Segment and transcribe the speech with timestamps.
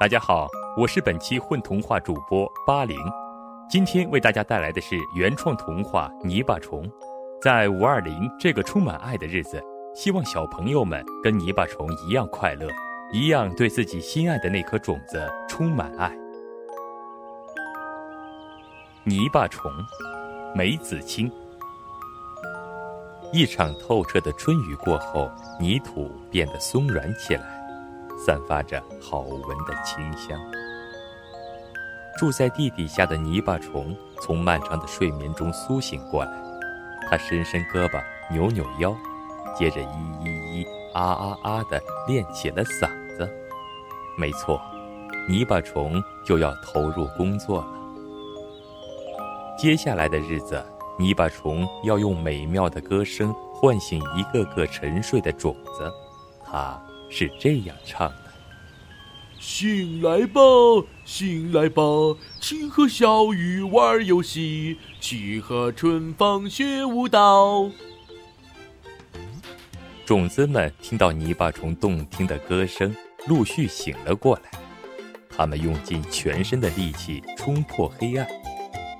[0.00, 2.96] 大家好，我是本期混童话主播八零，
[3.68, 6.84] 今天为大家带来的是原创童话《泥巴虫》。
[7.42, 9.60] 在五二零这个充满爱的日子，
[9.94, 12.68] 希望小朋友们跟泥巴虫一样快乐，
[13.12, 16.16] 一样对自己心爱的那颗种子充满爱。
[19.04, 19.70] 泥巴虫，
[20.54, 21.28] 梅子青。
[23.32, 25.30] 一场透彻的春雨过后，
[25.60, 27.58] 泥土变得松软起来。
[28.26, 30.36] 散发着好闻的清香。
[32.18, 36.32] 住在地底下的泥巴虫从漫长的睡眠中苏醒过来，
[37.08, 38.92] 它伸伸胳膊，扭扭腰，
[39.56, 43.30] 接着咿咿咿、啊啊啊的练起了嗓子。
[44.16, 44.60] 没错，
[45.28, 47.68] 泥巴虫就要投入工作了。
[49.56, 50.60] 接下来的日子，
[50.98, 55.92] 泥巴虫要用美妙的歌声唤醒一个个沉睡的种子。
[56.44, 56.80] 它。
[57.10, 58.24] 是这样唱的：
[59.40, 60.42] 醒来吧，
[61.06, 61.82] 醒来吧，
[62.38, 67.70] 请和小雨玩游戏，去和春风学舞蹈。
[70.04, 72.94] 种子们听到泥巴虫动听的歌声，
[73.26, 74.50] 陆续醒了过来。
[75.30, 78.28] 他们用尽全身的力气冲破黑暗，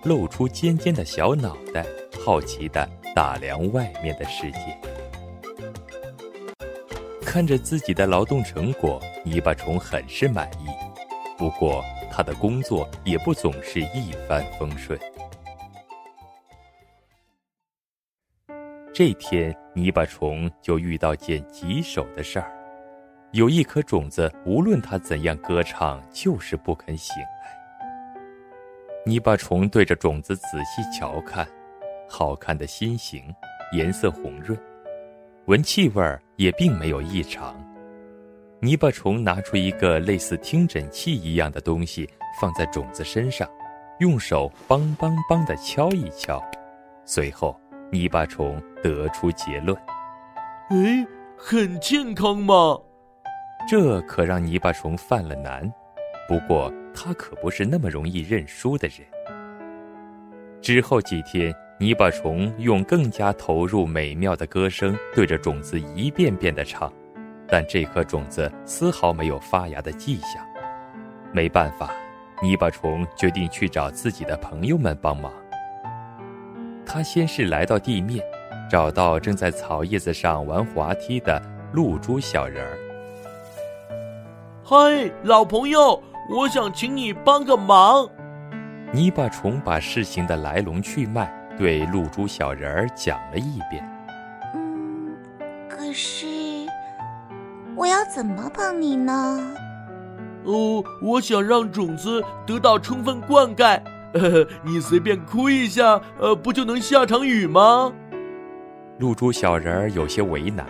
[0.04, 1.84] 露出尖尖的小脑袋，
[2.24, 4.58] 好奇地打量外面的世界。
[7.22, 10.66] 看着自己的劳动成果，泥巴虫很是满意。
[11.36, 14.98] 不过，他的工作也不总是一帆风顺。
[18.94, 22.50] 这天，泥巴虫就遇到件棘手的事儿：
[23.32, 27.57] 有一颗种子，无论它怎样歌唱，就是不肯醒来。
[29.08, 31.48] 泥巴虫对着种子仔细瞧看，
[32.06, 33.34] 好看的心形，
[33.72, 34.54] 颜色红润。
[35.46, 37.56] 闻气味儿也并没有异常。
[38.60, 42.06] 泥巴虫拿出一个类似听诊器一样的东西，
[42.38, 43.48] 放在种子身上，
[43.98, 46.38] 用手“梆梆梆”的敲一敲。
[47.06, 47.58] 随后，
[47.90, 49.74] 泥巴虫得出结论
[50.68, 51.06] ：“哎，
[51.38, 52.78] 很健康嘛。”
[53.66, 55.72] 这可让泥巴虫犯了难。
[56.28, 56.70] 不过，
[57.00, 59.06] 他可不是那么容易认输的人。
[60.60, 61.54] 之后几天。
[61.80, 66.92] 泥巴虫用更加投入美妙的歌声对着种子一遍遍地唱，
[67.46, 70.44] 但这颗种子丝毫没有发芽的迹象。
[71.32, 71.92] 没办法，
[72.42, 75.32] 泥巴虫决定去找自己的朋友们帮忙。
[76.84, 78.24] 他先是来到地面，
[78.68, 81.40] 找到正在草叶子上玩滑梯的
[81.72, 82.76] 露珠小人儿。
[84.64, 88.08] 嗨，老朋友，我想请你帮个忙。
[88.92, 91.34] 泥巴虫把事情的来龙去脉。
[91.58, 93.82] 对露珠小人儿讲了一遍。
[94.54, 95.16] 嗯，
[95.68, 96.24] 可是
[97.74, 99.40] 我要怎么帮你呢？
[100.44, 103.80] 哦，我想让种子得到充分灌溉。
[104.62, 107.92] 你随便哭一下，呃，不就能下场雨吗？
[108.98, 110.64] 露珠小人儿有些为难，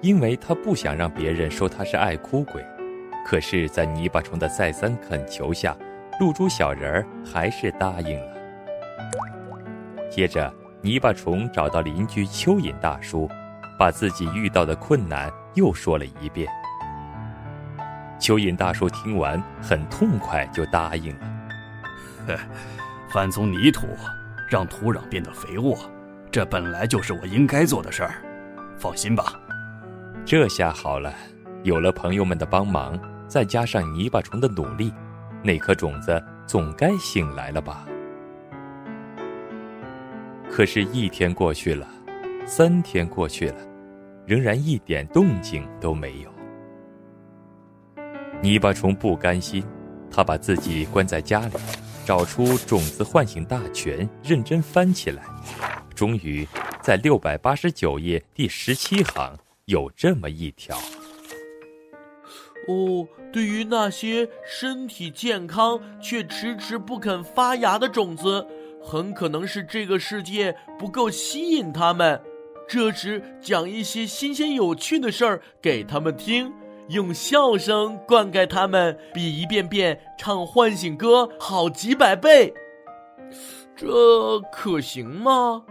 [0.00, 2.64] 因为他不想让别人说他是爱哭鬼。
[3.24, 5.76] 可是，在泥巴虫的再三恳求下，
[6.20, 8.34] 露珠小人儿还是答应了。
[10.10, 10.52] 接着，
[10.82, 13.28] 泥巴虫找到邻居蚯蚓大叔，
[13.78, 16.46] 把自己遇到的困难又说了一遍。
[18.20, 22.38] 蚯蚓大叔听完，很痛快，就答应了。
[23.10, 23.86] 翻松泥土，
[24.48, 25.76] 让土壤变得肥沃，
[26.30, 28.22] 这本来就是我应该做的事儿。
[28.78, 29.32] 放心吧，
[30.24, 31.12] 这下好了，
[31.62, 32.98] 有了朋友们的帮忙，
[33.34, 34.92] 再加上泥巴虫的努力，
[35.42, 37.84] 那颗种子总该醒来了吧。
[40.48, 41.84] 可是，一天过去了，
[42.46, 43.56] 三天过去了，
[44.24, 46.32] 仍然一点动静都没有。
[48.40, 49.64] 泥巴虫不甘心，
[50.08, 51.54] 他把自己关在家里，
[52.04, 55.24] 找出种子唤醒大全，认真翻起来。
[55.92, 56.46] 终于，
[56.80, 60.78] 在六百八十九页第十七行有这么一条：
[62.68, 68.46] 哦，对于那些身体健康却迟迟不肯发芽的种子。
[68.82, 72.20] 很可能是这个世界不够吸引他们，
[72.68, 76.52] 这时讲一些新鲜有趣的事儿给他们听，
[76.88, 82.52] 用笑声灌溉他们，比一遍遍唱唤醒歌好几百倍。
[83.74, 85.64] 这可行吗？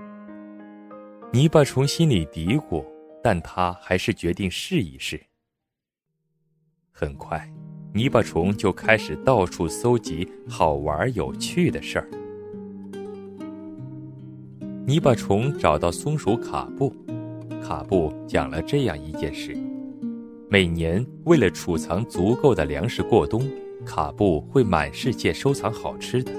[1.31, 2.83] 泥巴虫心里嘀咕，
[3.23, 5.21] 但他还是决定试一试。
[6.95, 7.51] 很快，
[7.91, 12.07] 泥巴虫就开始到处搜集好玩有趣的事儿。
[14.85, 16.95] 泥巴虫找到松鼠卡布，
[17.63, 19.57] 卡布讲了这样一件事：
[20.47, 23.41] 每年为了储藏足够的粮食过冬，
[23.83, 26.31] 卡布会满世界收藏好吃的，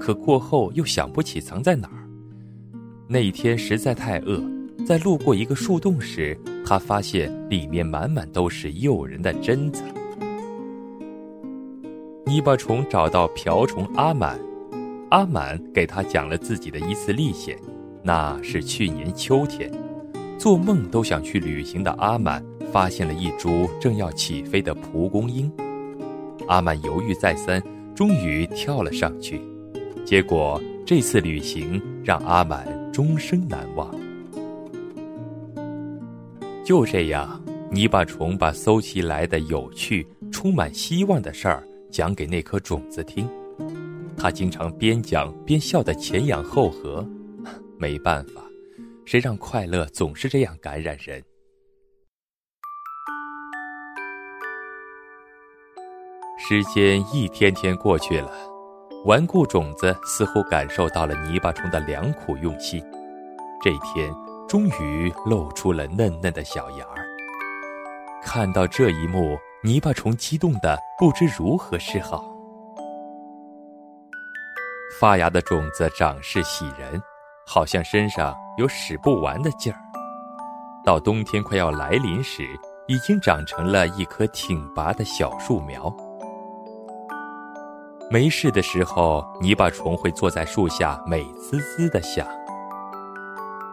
[0.00, 2.04] 可过后又想不起藏在哪儿。
[3.06, 4.42] 那一天实在太饿，
[4.84, 6.36] 在路过一个树洞时，
[6.66, 9.84] 他发现里面满满都是诱人的榛子。
[12.30, 14.38] 泥巴虫找到瓢虫阿满，
[15.08, 17.58] 阿满给他讲了自己的一次历险。
[18.04, 19.68] 那是去年秋天，
[20.38, 22.40] 做梦都想去旅行的阿满
[22.70, 25.50] 发现了一株正要起飞的蒲公英。
[26.46, 27.60] 阿满犹豫再三，
[27.96, 29.42] 终于跳了上去。
[30.04, 33.92] 结果这次旅行让阿满终生难忘。
[36.64, 37.42] 就这样，
[37.72, 41.66] 泥巴虫把搜集来的有趣、充满希望的事儿。
[41.90, 43.28] 讲给那颗种子听，
[44.16, 47.06] 他经常边讲边笑得前仰后合。
[47.78, 48.42] 没办法，
[49.06, 51.22] 谁让快乐总是这样感染人？
[56.38, 58.30] 时间一天天过去了，
[59.04, 62.82] 顽固种子似乎感受到了泥巴虫的良苦用心。
[63.62, 64.12] 这一天，
[64.48, 67.06] 终于露出了嫩嫩的小芽儿。
[68.22, 69.38] 看到这一幕。
[69.62, 72.24] 泥巴虫激动的不知如何是好。
[74.98, 76.98] 发芽的种子长势喜人，
[77.46, 79.78] 好像身上有使不完的劲儿。
[80.82, 82.42] 到冬天快要来临时，
[82.88, 85.94] 已经长成了一棵挺拔的小树苗。
[88.10, 92.26] 没事的时候，泥巴虫会坐在树下美滋滋的想：“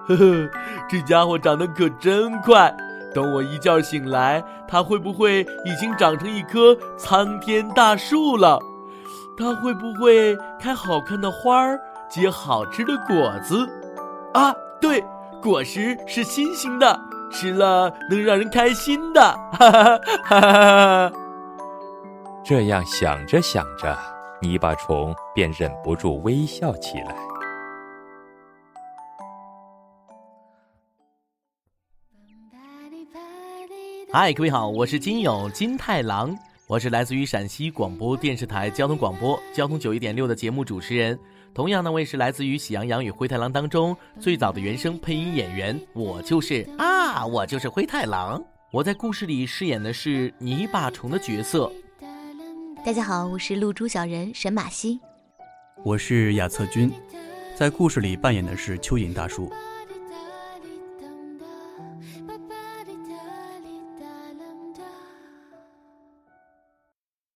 [0.06, 0.50] 呵呵，
[0.90, 2.76] 这家伙长得可真快。”
[3.14, 8.60] 等我一觉醒来，它会不会已经长成一棵苍天大树了？
[9.38, 13.68] 它会不会开好看的花儿，结好吃的果子？
[14.34, 15.04] 啊，对，
[15.42, 17.00] 果实是新鲜的，
[17.32, 19.22] 吃了能让人开心的。
[19.22, 21.12] 哈哈哈哈哈！
[22.44, 23.98] 这样想着想着，
[24.42, 27.16] 泥巴虫便忍不住微笑起来。
[34.20, 36.36] 嗨，各位好，我是金友金太郎，
[36.66, 41.16] 我是来自于陕西广播电视台交通广播交通九一点六的节目主持人。
[41.54, 45.80] 同样呢，我也是来自于《喜羊羊与灰太狼》当中最早的原声配音演员。
[45.94, 48.44] 我就是啊，我就是灰太狼。
[48.72, 51.72] 我在故事里饰演的是泥巴虫的角色。
[52.84, 55.00] 大家好，我是露珠小人沈马西。
[55.84, 56.92] 我是亚策君，
[57.56, 59.54] 在故事里扮演的是蚯蚓大叔。